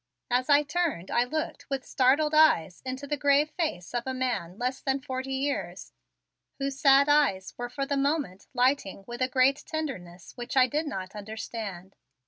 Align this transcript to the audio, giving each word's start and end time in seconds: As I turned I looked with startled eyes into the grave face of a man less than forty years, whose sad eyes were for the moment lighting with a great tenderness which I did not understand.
As 0.31 0.49
I 0.49 0.63
turned 0.63 1.11
I 1.11 1.25
looked 1.25 1.69
with 1.69 1.85
startled 1.85 2.33
eyes 2.33 2.81
into 2.83 3.05
the 3.05 3.17
grave 3.17 3.51
face 3.51 3.93
of 3.93 4.07
a 4.07 4.15
man 4.15 4.57
less 4.57 4.81
than 4.81 4.99
forty 4.99 5.31
years, 5.33 5.93
whose 6.57 6.79
sad 6.79 7.07
eyes 7.07 7.53
were 7.55 7.69
for 7.69 7.85
the 7.85 7.97
moment 7.97 8.47
lighting 8.55 9.03
with 9.05 9.21
a 9.21 9.27
great 9.29 9.63
tenderness 9.67 10.35
which 10.35 10.57
I 10.57 10.65
did 10.65 10.87
not 10.87 11.15
understand. 11.15 11.95